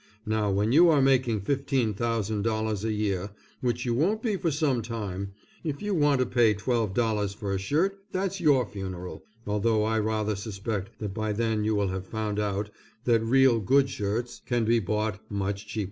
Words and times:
Now 0.25 0.49
when 0.49 0.71
you 0.71 0.89
are 0.89 0.99
making 0.99 1.41
$15,000 1.41 2.83
a 2.83 2.91
year 2.91 3.29
which 3.59 3.85
you 3.85 3.93
won't 3.93 4.23
be 4.23 4.35
for 4.35 4.49
some 4.49 4.81
time, 4.81 5.33
if 5.63 5.83
you 5.83 5.93
want 5.93 6.21
to 6.21 6.25
pay 6.25 6.55
twelve 6.55 6.95
dollars 6.95 7.35
for 7.35 7.53
a 7.53 7.59
shirt 7.59 7.99
that's 8.11 8.39
your 8.41 8.65
funeral, 8.65 9.23
although 9.45 9.83
I 9.83 9.99
rather 9.99 10.35
suspect 10.35 10.97
that 10.97 11.13
by 11.13 11.33
then 11.33 11.63
you 11.63 11.75
will 11.75 11.89
have 11.89 12.07
found 12.07 12.39
out 12.39 12.71
that 13.03 13.21
real 13.21 13.59
good 13.59 13.91
shirts 13.91 14.41
can 14.43 14.65
be 14.65 14.79
bought 14.79 15.19
much 15.29 15.67
cheaper. 15.67 15.79